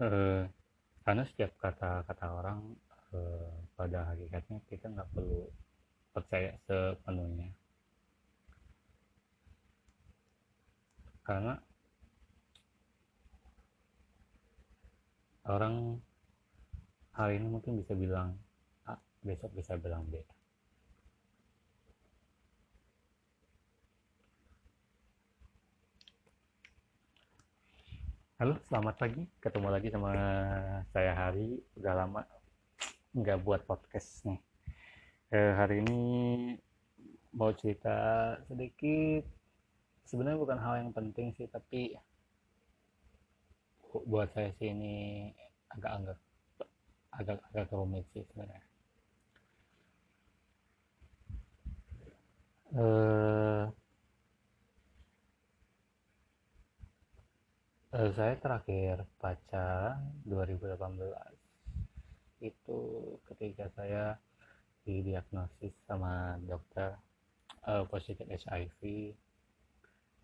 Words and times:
eh, 0.00 0.42
karena 1.04 1.22
setiap 1.28 1.52
kata-kata 1.60 2.26
orang 2.32 2.58
eh, 3.14 3.52
pada 3.78 4.14
hakikatnya 4.14 4.58
kita 4.66 4.86
nggak 4.90 5.10
perlu 5.14 5.46
percaya 6.14 6.54
sepenuhnya. 6.66 7.50
Karena 11.24 11.56
orang 15.48 16.00
hari 17.16 17.40
ini 17.40 17.48
mungkin 17.48 17.80
bisa 17.80 17.92
bilang 17.96 18.36
A 18.88 18.96
besok 19.24 19.52
bisa 19.56 19.76
bilang 19.76 20.04
B 20.08 20.33
Halo, 28.44 28.60
selamat 28.68 29.00
pagi. 29.00 29.24
Ketemu 29.40 29.68
lagi 29.72 29.88
sama 29.88 30.12
saya 30.92 31.16
Hari. 31.16 31.64
Udah 31.80 31.96
lama 31.96 32.28
nggak 33.16 33.40
buat 33.40 33.64
podcast 33.64 34.28
nih. 34.28 34.36
Eh, 35.32 35.52
hari 35.56 35.80
ini 35.80 36.02
mau 37.32 37.56
cerita 37.56 37.96
sedikit. 38.44 39.24
Sebenarnya 40.04 40.36
bukan 40.36 40.60
hal 40.60 40.76
yang 40.76 40.92
penting 40.92 41.32
sih, 41.40 41.48
tapi 41.48 41.96
buat 44.04 44.28
saya 44.36 44.52
sih 44.60 44.76
ini 44.76 45.32
agak-agak 45.72 46.20
agak-agak 47.16 47.72
rumit 47.72 48.04
sih 48.12 48.28
sebenarnya. 48.28 48.60
Eh, 52.76 53.64
Uh, 57.94 58.10
saya 58.18 58.34
terakhir 58.42 59.06
pacaran 59.22 60.02
2018 60.26 60.98
itu 62.42 62.80
ketika 63.30 63.70
saya 63.78 64.18
didiagnosis 64.82 65.70
sama 65.86 66.34
dokter 66.42 66.98
uh, 67.62 67.86
positif 67.86 68.26
HIV 68.26 69.14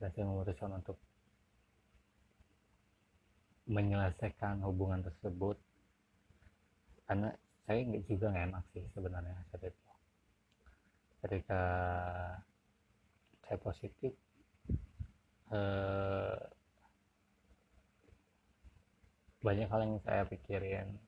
dan 0.02 0.10
saya 0.10 0.26
memutuskan 0.26 0.82
untuk 0.82 0.98
menyelesaikan 3.70 4.66
hubungan 4.66 5.06
tersebut. 5.06 5.54
Karena 7.06 7.30
saya 7.70 7.86
juga 8.02 8.34
nggak 8.34 8.46
enak 8.50 8.64
sih 8.74 8.82
sebenarnya 8.98 9.46
saat 9.54 9.70
itu 9.70 9.90
ketika 11.22 11.62
saya 13.46 13.58
positif 13.62 14.10
uh, 15.54 16.58
banyak 19.40 19.68
hal 19.72 19.80
yang 19.80 19.96
saya 20.04 20.22
pikirin. 20.28 21.00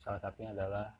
Salah 0.00 0.20
satunya 0.24 0.56
adalah 0.56 0.96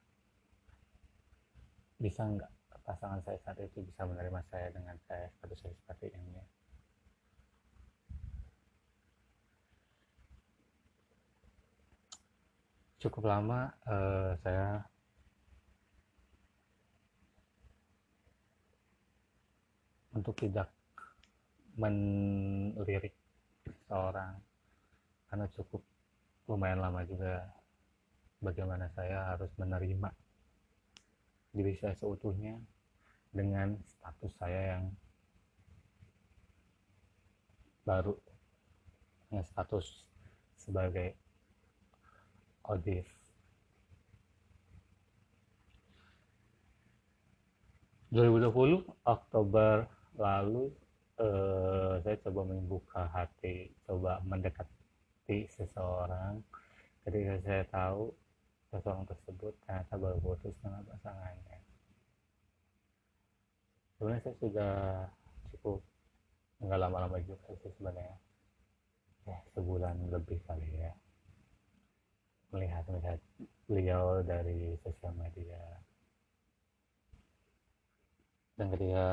bisa 1.97 2.25
nggak 2.25 2.53
pasangan 2.85 3.21
saya 3.25 3.39
saat 3.45 3.59
itu 3.61 3.85
bisa 3.85 4.05
menerima 4.05 4.41
saya 4.53 4.69
dengan 4.73 4.97
saya 5.09 5.29
status 5.41 5.59
saya 5.65 5.75
seperti 5.81 6.13
ini. 6.13 6.45
Cukup 13.01 13.25
lama 13.25 13.73
uh, 13.89 14.37
saya 14.45 14.85
untuk 20.13 20.37
tidak 20.37 20.69
melirik 21.81 23.17
seorang 23.89 24.37
karena 25.33 25.48
cukup 25.57 25.81
lumayan 26.51 26.83
lama 26.83 27.07
juga 27.07 27.47
bagaimana 28.42 28.91
saya 28.91 29.30
harus 29.30 29.55
menerima 29.55 30.11
diri 31.55 31.79
saya 31.79 31.95
seutuhnya 31.95 32.58
dengan 33.30 33.79
status 33.86 34.35
saya 34.35 34.74
yang 34.74 34.85
baru 37.86 38.19
yang 39.30 39.47
status 39.47 40.02
sebagai 40.58 41.14
odif 42.67 43.07
puluh 48.51 48.83
Oktober 49.07 49.86
lalu 50.19 50.67
eh, 51.14 52.03
saya 52.03 52.17
coba 52.27 52.42
membuka 52.42 53.07
hati 53.14 53.70
coba 53.86 54.19
mendekat 54.27 54.67
seperti 55.20 55.53
seseorang 55.53 56.41
ketika 57.05 57.39
saya 57.45 57.63
tahu 57.69 58.08
seseorang 58.73 59.05
tersebut 59.05 59.53
ternyata 59.63 59.95
baru 60.01 60.19
putus 60.19 60.57
dengan 60.64 60.81
pasangannya. 60.89 61.58
Sebenarnya 63.95 64.23
saya 64.25 64.36
sudah 64.41 64.75
cukup 65.55 65.79
nggak 66.64 66.80
lama-lama 66.83 67.20
juga 67.20 67.36
sih 67.63 67.70
sebenarnya. 67.77 68.17
Ya 69.29 69.39
sebulan 69.55 70.09
lebih 70.09 70.41
kali 70.48 70.67
ya. 70.67 70.97
Melihat 72.51 72.83
melihat 72.91 73.20
beliau 73.69 74.27
dari 74.27 74.75
sosial 74.83 75.14
media. 75.14 75.63
Dan 78.59 78.67
ketika 78.75 79.07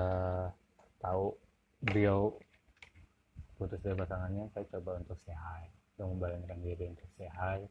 tahu 0.97 1.35
beliau 1.85 2.33
putus 3.61 3.77
dari 3.85 3.93
pasangannya 3.93 4.49
saya 4.55 4.65
coba 4.73 4.97
untuk 4.97 5.21
sehat 5.21 5.76
yang 5.97 6.13
membayangkan 6.17 6.59
diri 6.61 6.85
untuk 6.93 7.09
sehat 7.17 7.65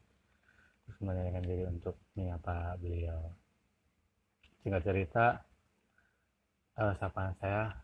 terus 0.83 0.97
membayangkan 1.03 1.43
diri 1.43 1.63
untuk 1.67 1.95
menyapa 2.15 2.79
beliau. 2.79 3.31
Singkat 4.63 4.83
cerita 4.83 5.25
uh, 6.79 6.93
sapaan 6.95 7.35
saya 7.39 7.75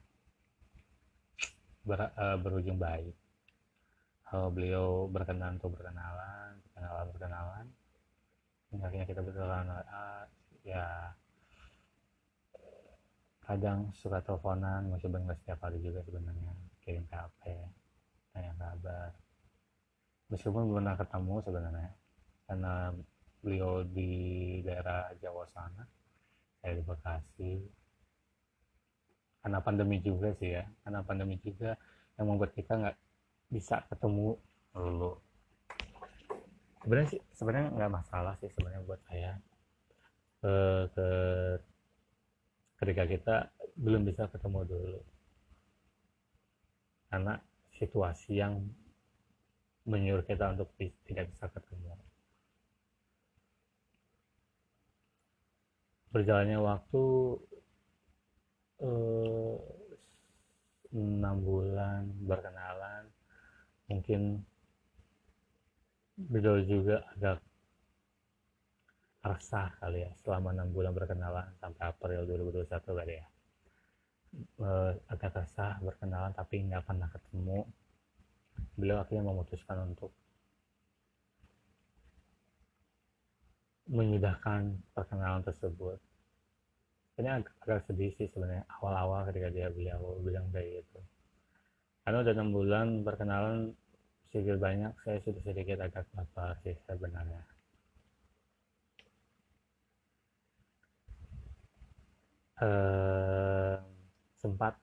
ber, 1.84 2.12
uh, 2.16 2.38
berujung 2.40 2.80
baik. 2.80 3.16
Uh, 4.34 4.50
beliau 4.50 5.06
berkenan 5.12 5.62
untuk 5.62 5.78
berkenalan 5.78 6.58
berkenalan 6.74 7.06
berkenalan 7.14 7.66
akhirnya 8.81 9.06
kita 9.06 9.22
berkenalan 9.22 9.70
uh, 9.70 10.25
ya 10.66 11.14
kadang 13.46 13.94
suka 13.94 14.24
teleponan 14.25 14.90
coba 14.98 15.22
nggak 15.22 15.38
setiap 15.44 15.60
hari 15.62 15.78
juga 15.86 16.02
sebenarnya 16.02 16.50
kirim 16.81 17.06
HP 17.12 17.54
tanya 18.34 18.52
kabar 18.58 19.12
meskipun 20.33 20.66
belum 20.66 20.81
pernah 20.81 20.97
ketemu 20.97 21.35
sebenarnya 21.45 21.91
karena 22.49 22.73
beliau 23.45 23.85
di 23.85 24.11
daerah 24.66 25.13
Jawa 25.21 25.45
sana 25.45 25.85
saya 26.63 26.79
di 26.79 26.83
Bekasi. 26.88 27.53
Karena 29.44 29.59
pandemi 29.59 29.99
juga 29.99 30.31
sih 30.39 30.55
ya 30.55 30.63
karena 30.88 31.03
pandemi 31.03 31.35
juga 31.44 31.75
yang 32.16 32.31
membuat 32.31 32.55
kita 32.55 32.79
nggak 32.79 32.97
bisa 33.51 33.83
ketemu 33.91 34.39
dulu. 34.71 35.19
Sebenarnya 36.79 37.09
sih 37.11 37.21
sebenarnya 37.35 37.69
nggak 37.75 37.91
masalah 37.91 38.33
sih 38.39 38.47
sebenarnya 38.55 38.88
buat 38.88 39.03
saya. 39.03 39.35
Ke, 40.39 40.55
ke 40.95 41.07
ketika 42.79 43.03
kita 43.03 43.35
belum 43.75 44.07
bisa 44.07 44.31
ketemu 44.31 44.59
dulu. 44.63 45.01
Karena 47.11 47.35
situasi 47.75 48.39
yang 48.39 48.63
menyuruh 49.83 50.23
kita 50.23 50.55
untuk 50.55 50.71
tidak 50.79 51.27
bisa 51.31 51.45
ketemu. 51.51 51.95
Berjalannya 56.13 56.59
waktu 56.61 57.03
eh, 58.85 59.55
enam 60.94 61.35
bulan 61.41 62.06
berkenalan, 62.21 63.03
mungkin 63.89 64.45
beliau 66.13 66.62
juga 66.62 67.01
agak 67.18 67.41
resah 69.24 69.71
kali 69.79 70.03
ya 70.03 70.12
selama 70.21 70.51
enam 70.51 70.69
bulan 70.75 70.91
berkenalan 70.91 71.47
sampai 71.57 71.83
April 71.88 72.27
2021 72.27 72.69
kali 72.69 73.13
ya 73.18 73.27
eh, 74.68 74.91
agak 75.09 75.31
resah 75.41 75.79
berkenalan 75.79 76.36
tapi 76.36 76.59
nggak 76.68 76.83
pernah 76.83 77.07
ketemu 77.07 77.63
beliau 78.74 79.02
akhirnya 79.02 79.25
memutuskan 79.25 79.94
untuk 79.94 80.12
menyudahkan 83.90 84.80
perkenalan 84.96 85.44
tersebut. 85.44 86.00
Ini 87.14 87.30
agak, 87.30 87.86
sedih 87.86 88.10
sih 88.18 88.25
sebenarnya 88.31 88.66
awal-awal 88.81 89.30
ketika 89.30 89.54
dia 89.54 89.70
beliau 89.70 90.18
bilang 90.25 90.50
kayak 90.50 90.81
gitu. 90.81 91.00
Karena 92.02 92.18
udah 92.25 92.34
enam 92.34 92.50
bulan 92.50 92.88
perkenalan 93.06 93.78
sedikit 94.34 94.58
banyak 94.58 94.92
saya 95.06 95.22
sudah 95.22 95.42
sedikit 95.46 95.78
agak 95.78 96.10
apa 96.18 96.58
sih 96.66 96.74
sebenarnya. 96.90 97.44
Eh, 102.64 103.75
sempat 104.42 104.74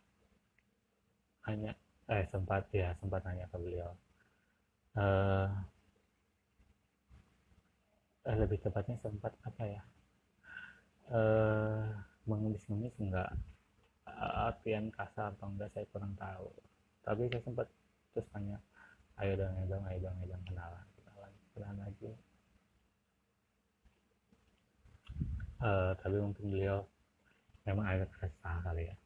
hanya 1.50 1.74
eh 2.10 2.24
sempat 2.26 2.66
ya 2.74 2.90
sempat 2.98 3.22
nanya 3.22 3.46
ke 3.46 3.56
beliau. 3.58 3.90
Uh, 4.98 5.46
lebih 8.26 8.58
tepatnya 8.60 8.98
sempat 9.00 9.32
apa 9.46 9.62
ya? 9.64 9.82
Eh, 11.10 11.82
mengemis-ngemis 12.30 12.94
enggak 13.02 13.34
artian 14.46 14.94
kasar 14.94 15.34
atau 15.34 15.50
enggak 15.50 15.70
saya 15.74 15.86
kurang 15.90 16.14
tahu. 16.14 16.46
Tapi 17.02 17.26
saya 17.26 17.42
sempat 17.42 17.66
terus 18.14 18.26
tanya 18.30 18.58
ayo 19.18 19.34
dong 19.34 19.54
ayo 19.58 19.66
dong 19.74 19.84
ayo 19.90 19.98
dong 20.06 20.16
ayo 20.22 20.26
dong 20.34 20.42
kenalan 20.46 20.86
kenalan 20.94 21.32
kenalan 21.54 21.78
lagi. 21.82 22.10
Uh, 25.60 25.92
tapi 25.98 26.16
mungkin 26.22 26.46
beliau 26.46 26.78
memang 27.66 27.84
agak 27.90 28.10
resah 28.22 28.56
kali 28.62 28.86
ya. 28.86 28.96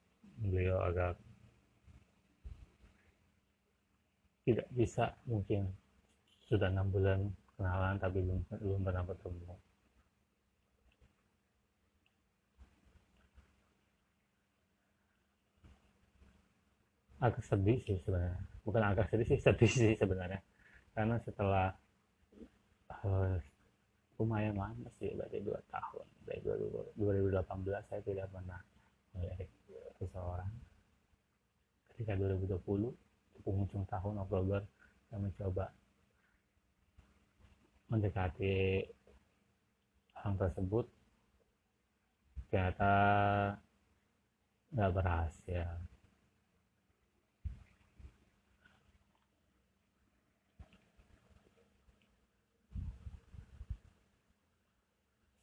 Beliau 0.45 0.79
agak 0.85 1.17
tidak 4.44 4.69
bisa 4.76 5.17
mungkin 5.25 5.73
sudah 6.44 6.69
enam 6.69 6.93
bulan 6.93 7.20
kenalan 7.56 7.96
tapi 7.96 8.20
belum 8.20 8.41
belum 8.61 8.81
pernah 8.85 9.02
bertemu. 9.08 9.56
Agak 17.25 17.41
sedih 17.49 17.81
sih 17.88 17.96
sebenarnya. 18.05 18.41
Bukan 18.69 18.82
agak 18.85 19.08
sedih 19.08 19.26
sih 19.32 19.41
sedih 19.49 19.70
sih 19.73 19.93
sebenarnya. 19.96 20.44
Karena 20.93 21.17
setelah 21.25 21.73
uh, 23.00 23.40
lumayan 24.20 24.61
lama 24.61 24.88
sih 25.00 25.08
berarti 25.17 25.40
dua 25.40 25.56
tahun. 25.73 26.06
Dari 26.29 26.40
2018 27.00 27.88
saya 27.88 28.00
tidak 28.05 28.29
pernah 28.29 28.61
melihat 29.17 29.49
seseorang. 29.97 30.52
Ketika 31.97 32.12
2020 32.20 32.93
penghujung 33.44 33.85
tahun 33.87 34.25
Oktober 34.25 34.64
saya 35.06 35.20
mencoba 35.20 35.70
mendekati 37.93 38.82
orang 40.19 40.35
tersebut. 40.41 40.87
Ternyata 42.49 42.93
nggak 44.75 44.93
berhasil. 44.96 45.69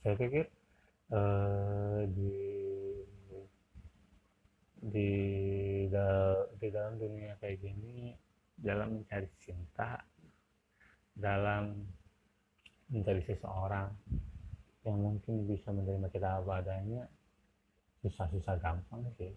Saya 0.01 0.17
pikir 0.17 0.49
uh, 1.13 2.01
di 2.09 2.33
di 4.81 5.11
di 6.55 6.67
dalam 6.71 6.95
dunia 6.95 7.35
kayak 7.43 7.59
gini 7.59 8.15
dalam 8.55 9.01
mencari 9.01 9.27
cinta 9.41 9.99
dalam 11.11 11.83
mencari 12.91 13.21
seseorang 13.27 13.91
yang 14.83 14.97
mungkin 14.97 15.45
bisa 15.45 15.69
menerima 15.69 16.07
kita 16.09 16.41
apa 16.41 16.63
adanya 16.63 17.03
susah-susah 18.01 18.57
gampang 18.57 19.05
sih. 19.21 19.31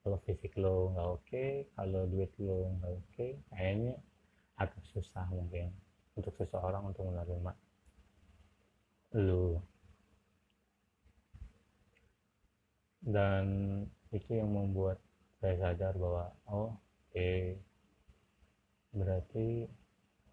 Kalau 0.00 0.18
fisik 0.24 0.56
lo 0.56 0.90
nggak 0.96 1.08
oke 1.08 1.22
okay, 1.28 1.50
kalau 1.76 2.08
duit 2.08 2.32
lo 2.40 2.72
nggak 2.80 2.90
oke 2.90 3.04
okay, 3.12 3.30
kayaknya 3.52 3.94
agak 4.58 4.82
susah 4.90 5.28
mungkin 5.30 5.70
untuk 6.16 6.34
seseorang 6.40 6.90
untuk 6.90 7.06
menerima 7.06 7.52
lo. 9.20 9.62
Dan 13.00 13.44
itu 14.12 14.36
yang 14.36 14.50
membuat 14.52 15.00
saya 15.40 15.56
sadar 15.56 15.96
bahwa 15.96 16.28
oh 16.52 16.76
oke. 17.08 17.32
Berarti 18.92 19.64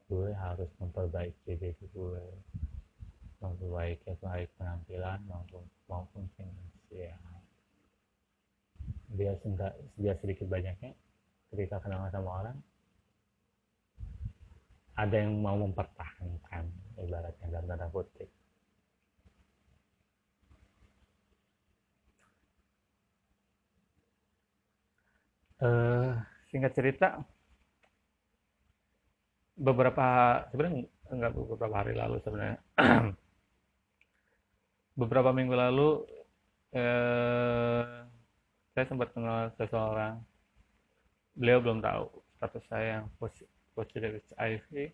gue 0.07 0.29
harus 0.35 0.69
memperbaiki 0.83 1.55
diri 1.55 1.87
gue. 1.95 2.25
Memperbaiki 3.39 4.19
baik 4.19 4.51
penampilan 4.59 5.23
maupun 5.31 5.63
maupun 5.87 6.27
finansial. 6.35 7.23
Biar 9.15 9.39
enggak 9.47 9.73
biar 9.95 10.15
sedikit 10.19 10.51
banyaknya 10.51 10.91
ketika 11.55 11.79
kenalan 11.79 12.11
sama 12.11 12.43
orang. 12.43 12.57
Ada 14.97 15.23
yang 15.23 15.39
mau 15.39 15.55
mempertahankan 15.61 16.67
ibaratnya 16.97 17.47
dalam 17.53 17.69
tanda 17.69 17.87
kutip 17.93 18.36
uh, 25.61 26.17
singkat 26.49 26.71
cerita 26.75 27.21
beberapa 29.57 30.05
sebenarnya 30.53 30.85
enggak 31.09 31.33
beberapa 31.33 31.75
hari 31.75 31.93
lalu 31.97 32.21
sebenarnya. 32.21 32.59
Beberapa 34.97 35.29
minggu 35.29 35.53
lalu 35.53 35.89
eh, 36.73 38.01
saya 38.73 38.85
sempat 38.89 39.13
kenal 39.13 39.53
seseorang. 39.57 40.21
Beliau 41.37 41.61
belum 41.61 41.85
tahu 41.85 42.09
status 42.37 42.65
saya 42.65 43.01
yang 43.01 43.05
positif 43.77 44.25
HIV. 44.33 44.89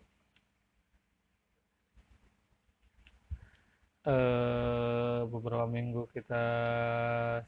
Eh, 4.04 5.20
beberapa 5.24 5.64
minggu 5.64 6.04
kita 6.12 6.44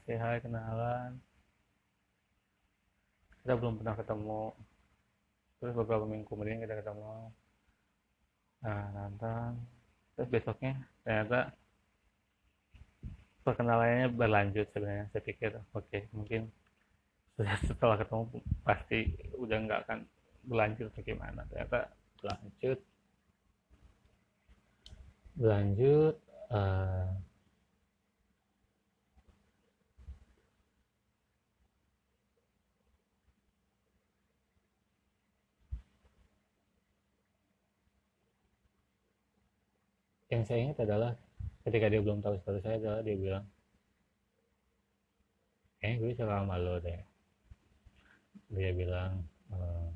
sehat 0.09 0.41
kenalan 0.41 1.21
kita 3.47 3.55
belum 3.63 3.79
pernah 3.79 3.95
ketemu. 3.95 4.43
Terus 5.63 5.71
beberapa 5.71 6.03
minggu 6.03 6.27
kemudian 6.27 6.59
kita 6.59 6.83
ketemu. 6.83 7.31
Nah 8.59 8.83
nonton. 8.91 9.55
Terus 10.19 10.27
besoknya 10.27 10.75
ternyata 11.07 11.55
perkenalannya 13.47 14.11
berlanjut 14.11 14.67
sebenarnya 14.75 15.07
saya 15.15 15.23
pikir. 15.23 15.55
Oke 15.71 15.87
okay, 15.87 16.01
mungkin 16.11 16.51
setelah 17.71 17.95
ketemu 17.95 18.43
pasti 18.67 19.15
udah 19.39 19.57
nggak 19.63 19.79
akan 19.87 19.99
berlanjut 20.43 20.91
bagaimana. 20.91 21.47
Ternyata 21.47 21.87
berlanjut. 22.19 22.79
Berlanjut 25.39 26.15
uh, 26.51 27.15
yang 40.27 40.43
saya 40.43 40.59
ingat 40.67 40.83
adalah 40.83 41.11
ketika 41.63 41.87
dia 41.87 42.01
belum 42.03 42.19
tahu 42.19 42.35
status 42.39 42.63
saya 42.63 42.77
adalah 42.79 43.01
dia 43.03 43.15
bilang 43.15 43.45
eh 45.83 45.93
gue 45.95 46.11
suka 46.15 46.43
sama 46.43 46.57
lo 46.57 46.81
deh. 46.81 47.01
Dia 48.51 48.71
bilang 48.71 49.23
uh, 49.51 49.89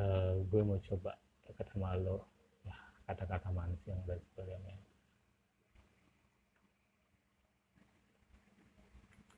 uh, 0.00 0.32
gue 0.44 0.60
mau 0.64 0.80
coba 0.80 1.12
dekat 1.48 1.66
sama 1.72 1.96
lo. 1.96 2.26
Ya 2.66 2.76
kata-kata 3.08 3.48
manis 3.54 3.80
yang 3.86 4.00
dari 4.04 4.20
sebelumnya 4.32 4.76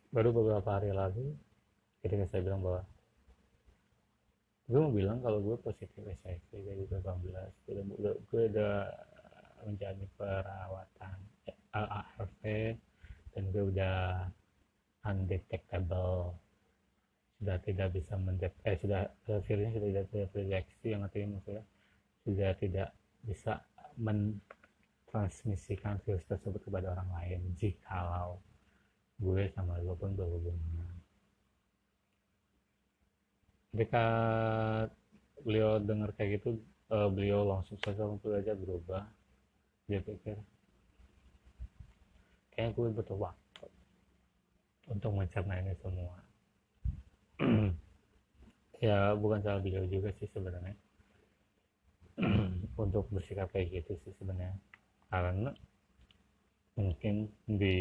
baru 0.08 0.32
beberapa 0.32 0.68
hari 0.72 0.88
lalu 0.92 1.36
ketika 2.00 2.24
saya 2.24 2.40
bilang 2.40 2.64
bahwa 2.64 2.80
gue 4.68 4.78
mau 4.78 4.92
bilang 4.92 5.18
kalau 5.24 5.40
gue 5.40 5.56
positif 5.64 6.04
HIV 6.04 6.48
dari 6.52 6.84
18 6.92 7.24
gue 7.64 7.72
udah, 7.88 8.14
gue 8.28 8.42
udah 8.52 8.76
menjalani 9.64 10.06
perawatan 10.14 11.18
ARV 11.72 12.42
dan 13.34 13.44
gue 13.52 13.64
udah 13.70 14.26
undetectable. 15.06 16.34
Sudah 17.38 17.54
tidak 17.62 17.94
bisa 17.94 18.18
mendeteksi 18.18 18.66
eh, 18.66 18.74
sudah 18.82 19.06
virusnya 19.46 19.78
sudah 19.78 20.02
tidak 20.10 20.10
terdeteksi 20.10 20.86
yang 20.90 21.06
artinya 21.06 21.38
maksudnya 21.38 21.62
sudah 22.26 22.50
tidak 22.58 22.90
bisa 23.22 23.62
mentransmisikan 23.94 26.02
virus 26.02 26.26
tersebut 26.26 26.58
kepada 26.66 26.98
orang 26.98 27.06
lain. 27.14 27.54
Jikalau 27.54 28.42
gue 29.22 29.46
sama 29.54 29.78
lo 29.82 29.94
pun 29.94 30.14
berhubungan 30.18 30.87
ketika 33.72 34.06
beliau 35.44 35.78
dengar 35.78 36.10
kayak 36.16 36.40
gitu 36.40 36.58
uh, 36.92 37.08
beliau 37.12 37.44
langsung 37.44 37.76
saja 37.84 38.04
untuk 38.04 38.34
aja 38.34 38.56
berubah. 38.56 39.04
Dia 39.88 40.04
pikir 40.04 40.36
kayaknya 42.52 42.74
gue 42.74 42.88
butuh 42.90 43.18
waktu 43.22 43.66
untuk 44.90 45.10
mencerna 45.14 45.54
ini 45.62 45.74
semua. 45.80 46.16
Ya 48.78 49.10
bukan 49.18 49.42
salah 49.42 49.58
beliau 49.58 49.82
juga 49.90 50.14
sih 50.22 50.30
sebenarnya. 50.30 50.78
Untuk 52.78 53.10
bersikap 53.10 53.50
kayak 53.50 53.74
gitu 53.74 53.98
sih 54.06 54.14
sebenarnya. 54.22 54.54
Karena 55.10 55.50
mungkin 56.78 57.26
di 57.42 57.78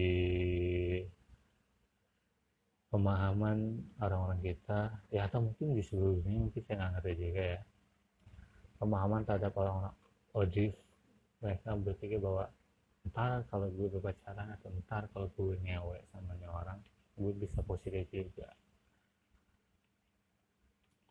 pemahaman 2.98 3.78
orang-orang 4.02 4.42
kita 4.42 4.90
ya 5.14 5.30
atau 5.30 5.46
mungkin 5.46 5.78
di 5.78 5.86
seluruh 5.86 6.18
dunia 6.18 6.50
mungkin 6.50 6.62
saya 6.66 6.76
nggak 6.82 6.92
ngerti 6.98 7.14
juga 7.22 7.44
ya. 7.46 7.62
Pemahaman 8.82 9.22
terhadap 9.22 9.54
orang 9.54 9.94
Odif 10.34 10.74
mereka 11.38 11.78
berpikir 11.78 12.18
bahwa 12.18 12.50
ntar 13.14 13.46
kalau 13.54 13.70
gue 13.70 13.88
berpacaran 13.94 14.50
atau 14.58 14.74
ntar 14.82 15.06
kalau 15.14 15.30
gue 15.38 15.62
ngewe 15.62 16.02
sama 16.10 16.34
orang 16.50 16.82
gue 17.22 17.34
bisa 17.38 17.62
positif 17.62 18.10
juga. 18.10 18.50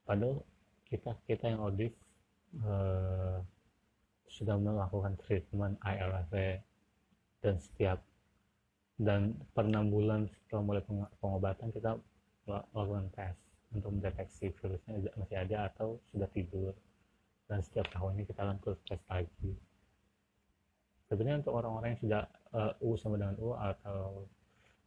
Padahal 0.02 0.42
kita 0.90 1.14
kita 1.30 1.54
yang 1.54 1.62
audit 1.62 1.94
uh, 2.66 3.38
sudah 4.26 4.58
melakukan 4.58 5.14
treatment 5.22 5.78
IRV 5.86 6.62
dan 7.46 7.54
setiap 7.62 8.02
dan 8.96 9.36
per 9.52 9.68
enam 9.68 9.92
bulan 9.92 10.24
setelah 10.44 10.62
mulai 10.64 10.82
pengobatan 11.20 11.68
kita 11.68 12.00
melakukan 12.48 13.12
tes 13.12 13.36
untuk 13.76 13.92
mendeteksi 13.92 14.48
virusnya 14.56 15.12
masih 15.20 15.36
ada 15.36 15.68
atau 15.68 16.00
sudah 16.08 16.28
tidur. 16.32 16.72
Dan 17.46 17.62
setiap 17.62 17.86
tahunnya 17.94 18.26
kita 18.26 18.42
lakukan 18.42 18.80
tes 18.88 19.02
lagi. 19.06 19.52
Sebenarnya 21.06 21.46
untuk 21.46 21.54
orang-orang 21.54 21.94
yang 21.94 22.02
sudah 22.02 22.22
uh, 22.50 22.72
U 22.82 22.98
sama 22.98 23.14
dengan 23.20 23.38
U 23.38 23.54
atau 23.54 24.26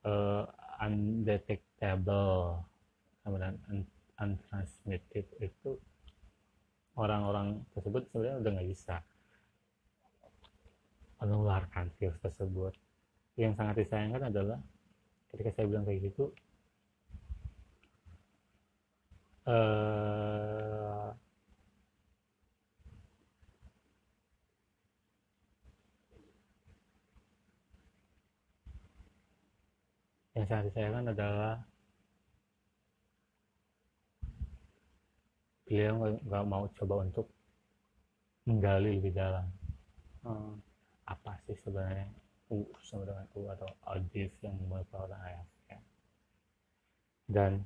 uh, 0.04 0.44
undetectable 0.84 2.60
sama 3.24 3.36
dengan 3.40 3.56
un 3.72 3.80
untransmitted 4.20 5.32
itu 5.40 5.80
orang-orang 7.00 7.64
tersebut 7.72 8.04
sebenarnya 8.12 8.44
udah 8.44 8.52
nggak 8.52 8.68
bisa 8.68 9.00
menularkan 11.24 11.88
virus 11.96 12.20
tersebut 12.20 12.76
yang 13.40 13.56
sangat 13.56 13.88
disayangkan 13.88 14.28
adalah 14.28 14.60
ketika 15.32 15.56
saya 15.56 15.72
bilang 15.72 15.88
kayak 15.88 16.12
gitu 16.12 16.28
uh, 19.48 21.16
yang 30.36 30.46
sangat 30.52 30.68
disayangkan 30.68 31.16
adalah 31.16 31.56
beliau 35.64 36.12
nggak 36.28 36.44
mau 36.44 36.68
coba 36.76 37.06
untuk 37.06 37.30
menggali 38.50 38.98
lebih 38.98 39.14
dalam. 39.14 39.46
Hmm, 40.26 40.58
apa 41.06 41.38
sih 41.46 41.54
sebenarnya 41.62 42.10
U 42.50 42.66
sama 42.82 43.06
dengan 43.06 43.26
U 43.38 43.46
atau 43.50 43.70
audif 43.86 44.34
yang 44.42 44.58
merupakan 44.66 45.14
ayat 45.22 45.48
ya. 45.70 45.80
dan 47.30 47.62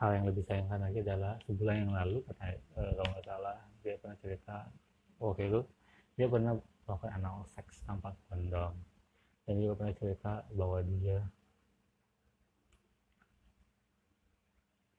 hal 0.00 0.16
yang 0.16 0.24
lebih 0.24 0.48
sayangkan 0.48 0.80
lagi 0.80 1.04
adalah 1.04 1.36
sebulan 1.44 1.76
yang 1.84 1.92
lalu 1.92 2.24
kata 2.24 2.56
eh, 2.56 2.92
kalau 2.96 3.08
nggak 3.12 3.24
salah 3.28 3.56
dia 3.84 3.94
pernah 4.00 4.16
cerita 4.24 4.56
oke 5.20 5.42
itu 5.44 5.60
dia 6.16 6.26
pernah 6.28 6.56
melakukan 6.88 7.12
anal 7.20 7.44
seks 7.52 7.84
tanpa 7.84 8.16
kondom 8.32 8.72
dan 9.44 9.54
juga 9.60 9.74
pernah 9.76 9.94
cerita 10.00 10.32
bahwa 10.56 10.78
dia 10.88 11.20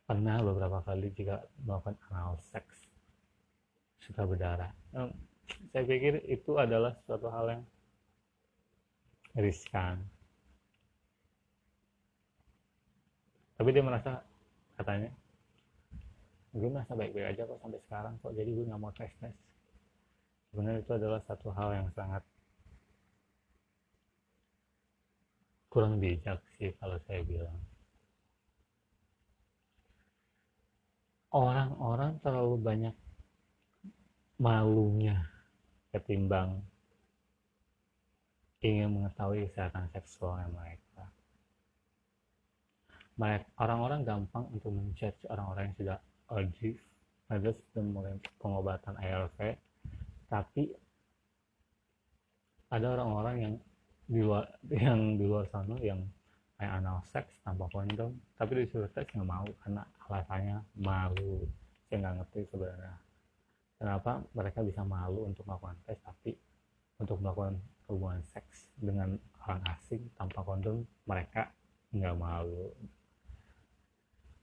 pernah 0.06 0.38
beberapa 0.46 0.80
kali 0.86 1.08
jika 1.18 1.42
melakukan 1.66 1.98
anal 2.14 2.38
seks 2.38 2.86
suka 4.06 4.22
berdarah 4.22 4.70
nah, 4.94 5.10
saya 5.74 5.84
pikir 5.90 6.22
itu 6.30 6.62
adalah 6.62 6.94
suatu 7.10 7.26
hal 7.34 7.58
yang 7.58 7.64
riskan. 9.38 10.02
Tapi 13.56 13.70
dia 13.72 13.84
merasa 13.86 14.26
katanya 14.76 15.14
gue 16.52 16.68
merasa 16.68 16.92
baik-baik 16.98 17.32
aja 17.32 17.48
kok 17.48 17.64
sampai 17.64 17.80
sekarang 17.88 18.14
kok 18.20 18.36
jadi 18.36 18.50
gue 18.52 18.68
nggak 18.68 18.82
mau 18.82 18.92
tes 18.92 19.14
tes 19.24 19.32
sebenarnya 20.52 20.84
itu 20.84 20.92
adalah 20.92 21.24
satu 21.24 21.48
hal 21.56 21.70
yang 21.72 21.88
sangat 21.96 22.20
kurang 25.72 26.04
bijak 26.04 26.44
sih 26.60 26.76
kalau 26.76 27.00
saya 27.08 27.24
bilang. 27.24 27.56
Orang-orang 31.32 32.20
terlalu 32.20 32.60
banyak 32.60 32.96
malunya 34.36 35.24
ketimbang 35.96 36.60
ingin 38.62 38.94
mengetahui 38.94 39.50
kesehatan 39.50 39.90
seksualnya 39.90 40.48
mereka. 40.54 41.04
Orang-orang 43.58 44.02
gampang 44.02 44.50
untuk 44.50 44.74
menjudge 44.74 45.30
orang-orang 45.30 45.70
yang 45.70 45.78
sudah 45.78 45.98
OGIF 46.32 46.78
ada 47.32 47.50
sudah 47.56 47.84
mulai 47.88 48.16
pengobatan 48.44 48.96
ARV 49.00 49.56
tapi 50.28 50.68
ada 52.72 52.88
orang-orang 52.98 53.36
yang 53.40 53.54
di 54.08 54.20
luar 54.20 54.44
yang 54.88 55.16
di 55.16 55.26
luar 55.28 55.48
sana 55.48 55.76
yang 55.80 56.04
kayak 56.60 56.84
anal 56.84 57.00
seks 57.08 57.32
tanpa 57.44 57.72
kondom 57.72 58.12
tapi 58.36 58.64
disuruh 58.64 58.92
tes 58.92 59.08
nggak 59.12 59.28
mau 59.28 59.48
karena 59.64 59.84
alasannya 60.08 60.58
malu. 60.80 61.48
Saya 61.88 61.98
nggak 62.08 62.16
ngerti 62.24 62.40
sebenarnya 62.52 62.96
kenapa 63.80 64.12
mereka 64.36 64.60
bisa 64.64 64.82
malu 64.84 65.28
untuk 65.28 65.44
melakukan 65.48 65.80
tes 65.88 66.00
tapi 66.04 66.32
untuk 67.02 67.18
melakukan 67.20 67.58
hubungan 67.90 68.22
seks 68.30 68.70
dengan 68.78 69.18
orang 69.44 69.62
asing 69.74 70.06
tanpa 70.16 70.46
kondom 70.46 70.86
mereka 71.10 71.50
nggak 71.92 72.16
malu. 72.16 72.70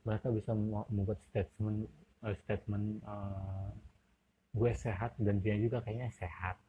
Mereka 0.03 0.27
bisa 0.35 0.51
membuat 0.53 1.19
statement 1.31 1.87
uh, 2.21 2.35
statement 2.45 2.99
uh, 3.07 3.71
gue 4.53 4.71
sehat 4.75 5.15
dan 5.17 5.39
dia 5.39 5.55
juga 5.55 5.79
kayaknya 5.81 6.11
sehat. 6.13 6.59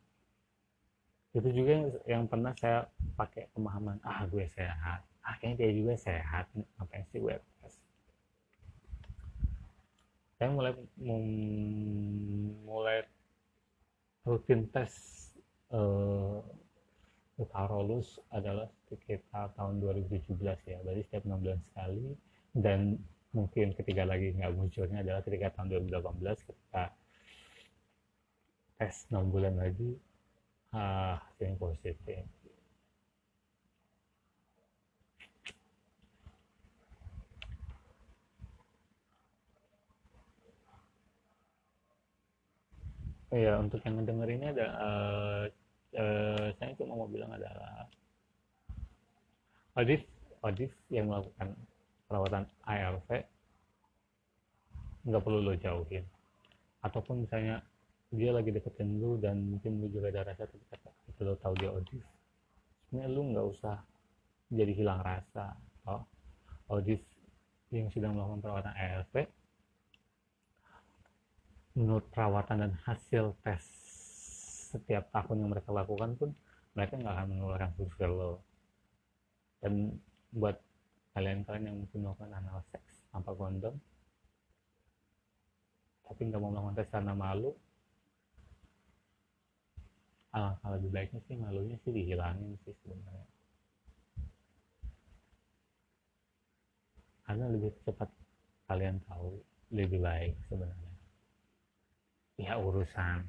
Itu 1.30 1.46
juga 1.54 1.86
yang, 2.10 2.26
pernah 2.26 2.54
saya 2.58 2.86
pakai 3.14 3.50
pemahaman 3.54 3.98
ah 4.02 4.24
gue 4.30 4.46
sehat. 4.50 5.02
Ah 5.20 5.34
kayaknya 5.38 5.68
dia 5.68 5.70
juga 5.74 5.94
sehat. 5.98 6.48
Ngapain 6.54 7.04
sih 7.12 7.20
gue 7.20 7.36
saya 10.40 10.56
mulai 10.56 10.72
mulai 12.64 13.04
rutin 14.24 14.64
tes 14.72 15.19
uh, 15.74 16.38
Utarolus 17.40 18.20
adalah 18.28 18.68
sekitar 18.92 19.56
tahun 19.56 19.80
2017 19.80 20.36
ya 20.68 20.78
berarti 20.84 21.02
setiap 21.08 21.24
6 21.24 21.40
bulan 21.40 21.60
sekali. 21.72 22.06
Dan 22.50 23.00
mungkin 23.30 23.72
ketiga 23.78 24.04
lagi 24.04 24.34
nggak 24.34 24.52
munculnya 24.52 25.00
adalah 25.00 25.22
ketika 25.22 25.54
tahun 25.54 25.86
2018 25.88 26.48
ketika 26.50 26.82
tes 28.76 28.94
6 29.08 29.32
bulan 29.32 29.54
lagi 29.56 29.94
ah, 30.74 31.22
hasilnya 31.30 31.56
positif 31.56 31.94
Iya, 43.30 43.62
untuk 43.62 43.78
yang 43.86 43.94
ngedenger 44.02 44.28
ini 44.34 44.46
ada 44.50 44.66
uh, 44.74 45.44
uh, 45.94 46.46
saya 46.58 46.74
cuma 46.74 46.98
mau 46.98 47.06
bilang 47.06 47.30
adalah 47.30 47.86
Adif, 49.78 50.02
Adif 50.42 50.74
yang 50.90 51.06
melakukan 51.06 51.54
perawatan 52.10 52.44
ARV 52.66 53.08
nggak 55.06 55.22
perlu 55.22 55.38
lo 55.40 55.54
jauhin. 55.54 56.02
Ataupun 56.82 57.22
misalnya 57.22 57.62
dia 58.10 58.34
lagi 58.34 58.50
deketin 58.50 58.98
lu 58.98 59.22
dan 59.22 59.38
mungkin 59.38 59.78
lu 59.78 59.86
juga 59.86 60.10
ada 60.10 60.34
rasa 60.34 60.50
ketika 60.50 60.90
lo 61.22 61.38
tahu 61.38 61.54
dia 61.62 61.70
odif 61.70 62.02
sebenarnya 62.90 63.08
lu 63.14 63.22
nggak 63.30 63.46
usah 63.54 63.76
jadi 64.50 64.72
hilang 64.74 64.98
rasa 65.06 65.54
oh 65.86 66.02
odif 66.74 66.98
yang 67.70 67.86
sedang 67.94 68.18
melakukan 68.18 68.42
perawatan 68.42 68.74
ARV 68.74 69.14
menurut 71.78 72.06
perawatan 72.10 72.66
dan 72.66 72.72
hasil 72.82 73.38
tes 73.46 73.62
setiap 74.74 75.06
tahun 75.14 75.46
yang 75.46 75.50
mereka 75.50 75.70
lakukan 75.70 76.18
pun 76.18 76.30
mereka 76.74 76.98
nggak 76.98 77.14
akan 77.14 77.26
mengeluarkan 77.30 77.70
survei 77.78 78.06
lo 78.10 78.42
dan 79.62 79.94
buat 80.34 80.56
kalian-kalian 81.14 81.70
yang 81.70 81.76
mungkin 81.78 81.98
melakukan 82.02 82.30
anal 82.34 82.62
seks 82.70 83.06
tanpa 83.10 83.34
kondom 83.34 83.74
tapi 86.06 86.20
nggak 86.26 86.40
mau 86.42 86.50
melakukan 86.50 86.76
tes 86.78 86.90
karena 86.90 87.14
malu 87.14 87.54
alangkah 90.30 90.70
lebih 90.78 90.90
baiknya 90.94 91.20
sih 91.26 91.34
malunya 91.34 91.76
sih 91.82 91.90
dihilangin 91.90 92.54
sih 92.62 92.74
sebenarnya. 92.86 93.26
Karena 97.26 97.44
lebih 97.50 97.74
cepat 97.82 98.10
kalian 98.70 99.02
tahu 99.06 99.38
lebih 99.74 99.98
baik 100.02 100.34
sebenarnya 100.46 100.89
ya 102.40 102.56
urusan. 102.56 103.20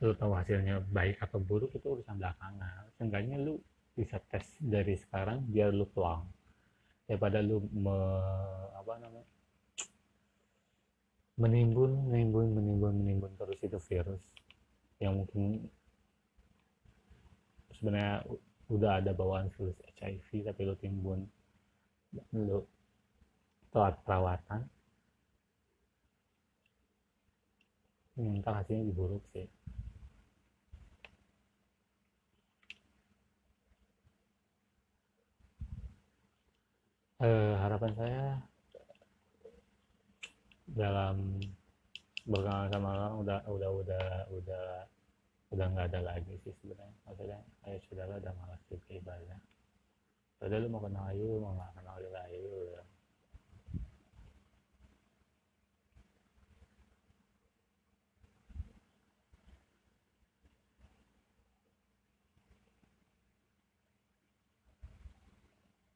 Lu 0.00 0.14
tahu 0.16 0.32
hasilnya 0.32 0.80
baik 0.88 1.20
atau 1.20 1.38
buruk 1.42 1.74
itu 1.76 1.84
urusan 1.84 2.16
belakangan. 2.16 2.88
Seenggaknya 2.96 3.36
lu 3.36 3.60
bisa 3.92 4.16
tes 4.30 4.46
dari 4.62 4.96
sekarang 4.96 5.44
biar 5.44 5.74
lu 5.74 5.84
peluang. 5.92 6.24
Daripada 7.04 7.44
lu 7.44 7.60
me, 7.72 7.96
apa 8.76 8.92
namanya 9.00 9.28
menimbun 11.38 12.10
menimbun 12.10 12.50
menimbun 12.50 12.94
menimbun 12.98 13.32
terus 13.38 13.62
itu 13.62 13.78
virus 13.78 14.22
yang 14.98 15.14
mungkin 15.14 15.70
sebenarnya 17.78 18.26
udah 18.66 18.98
ada 18.98 19.14
bawaan 19.14 19.46
virus 19.54 19.78
HIV 19.94 20.50
tapi 20.50 20.60
lu 20.66 20.74
timbun 20.82 21.22
lu 22.34 22.66
telat 23.70 23.94
perawatan 24.02 24.66
minta 28.18 28.50
hasilnya 28.58 28.92
buruk 28.92 29.22
sih. 29.32 29.46
Eh, 37.18 37.54
harapan 37.58 37.92
saya 37.98 38.26
dalam 40.70 41.16
berkenalan 42.30 42.70
sama 42.70 42.88
orang 42.94 43.14
udah 43.22 43.38
udah 43.50 43.70
udah 43.74 44.06
udah 44.38 44.66
udah 45.50 45.66
nggak 45.72 45.86
ada 45.90 46.00
lagi 46.14 46.34
sih 46.46 46.54
sebenarnya. 46.62 46.94
Maksudnya 47.06 47.38
ayo 47.66 47.78
sudah 47.90 48.04
lah 48.06 48.16
udah 48.22 48.32
malas 48.38 48.62
juga 48.70 48.88
ibadah 48.94 49.38
udah 50.38 50.58
lu 50.62 50.68
mau 50.70 50.78
kenal 50.78 51.02
ayu 51.10 51.42
mau 51.42 51.50
nggak 51.58 51.72
kenal 51.74 51.96
juga 51.98 52.18
ayu 52.30 52.46
udah 52.70 52.86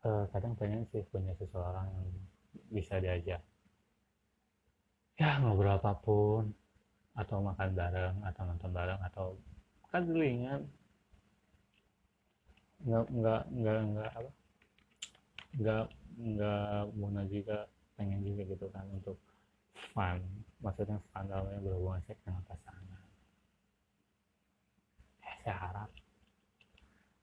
uh, 0.02 0.24
kadang 0.34 0.54
pengen 0.58 0.82
sih 0.90 1.02
punya 1.10 1.32
seseorang 1.38 1.86
yang 1.86 2.08
bisa 2.70 2.98
diajak. 2.98 3.42
Ya 5.16 5.38
ngobrol 5.38 5.78
apa 5.78 5.92
pun. 5.98 6.50
Atau 7.12 7.44
makan 7.44 7.76
bareng 7.76 8.16
atau 8.24 8.42
nonton 8.48 8.72
bareng 8.72 9.00
atau 9.04 9.36
kan 9.92 10.08
telingan 10.08 10.64
nggak 12.88 13.04
nggak 13.12 13.42
nggak 13.52 13.78
nggak 13.92 14.10
apa? 14.16 14.30
Nggak 15.60 15.84
nggak 16.16 16.80
mau 16.96 17.24
juga 17.28 17.68
pengen 18.00 18.24
juga 18.24 18.42
gitu 18.48 18.66
kan 18.72 18.88
untuk 18.88 19.20
fun. 19.92 20.24
Maksudnya 20.64 20.96
fun 21.12 21.28
dalamnya 21.28 21.60
berhubungan 21.60 22.00
seks 22.08 22.24
dengan 22.24 22.40
pasangan. 22.48 23.04
Ya, 25.20 25.32
saya 25.44 25.56
harap 25.60 25.90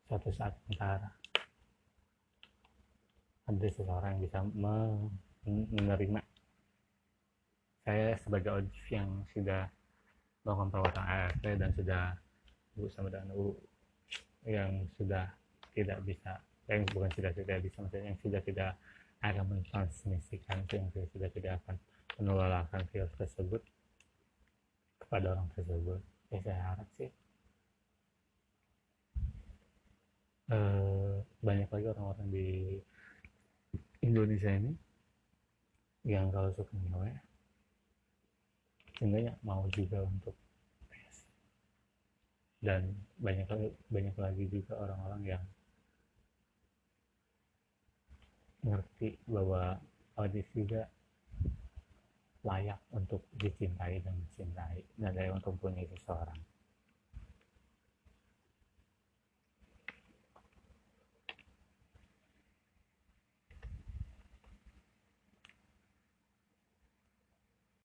suatu 0.06 0.30
saat 0.38 0.54
ntar 0.78 1.19
ada 3.50 3.68
seseorang 3.74 4.10
yang 4.18 4.22
bisa 4.30 4.40
menerima 5.50 6.22
saya 7.82 8.14
sebagai 8.22 8.54
audif 8.54 8.86
yang 8.94 9.26
sudah 9.34 9.66
melakukan 10.46 10.70
perawatan 10.70 11.06
ART 11.10 11.44
dan 11.58 11.70
sudah 11.74 12.04
bersama 12.78 13.10
dengan 13.10 13.34
U 13.34 13.58
yang 14.46 14.86
sudah 14.94 15.26
tidak 15.74 15.98
bisa 16.06 16.38
yang 16.70 16.86
bukan 16.94 17.10
sudah 17.18 17.34
tidak 17.34 17.58
bisa 17.66 17.78
maksudnya 17.82 18.14
yang 18.14 18.22
sudah 18.22 18.42
tidak 18.46 18.72
akan 19.20 19.46
mentransmisikan 19.52 20.64
yang 20.72 20.88
sudah, 20.94 21.08
sudah 21.12 21.30
tidak 21.34 21.52
akan 21.66 21.76
menularkan 22.22 22.86
virus 22.94 23.12
tersebut 23.20 23.62
kepada 25.02 25.36
orang 25.36 25.50
tersebut. 25.58 26.00
Ya 26.30 26.40
saya 26.46 26.62
harap 26.62 26.88
sih. 26.96 27.12
Uh, 30.50 31.22
banyak 31.46 31.70
lagi 31.70 31.86
orang-orang 31.94 32.28
di 32.34 32.48
Indonesia 34.00 34.52
ini 34.56 34.72
yang 36.08 36.32
kalau 36.32 36.50
suka 36.56 36.72
ngewe 36.72 37.12
seenggaknya 39.00 39.34
mau 39.44 39.64
juga 39.72 40.04
untuk 40.04 40.36
tes. 40.92 41.24
Dan 42.60 42.92
banyak 43.20 43.48
banyak 43.88 44.16
lagi 44.20 44.44
juga 44.52 44.76
orang-orang 44.76 45.24
yang 45.24 45.44
ngerti 48.60 49.16
bahwa 49.24 49.80
audis 50.20 50.48
juga 50.52 50.84
layak 52.44 52.80
untuk 52.92 53.24
dicintai 53.40 54.04
dan 54.04 54.16
mencintai 54.16 54.80
dan 55.00 55.12
layak 55.16 55.40
untuk 55.40 55.56
punya 55.60 55.84
seseorang 55.96 56.40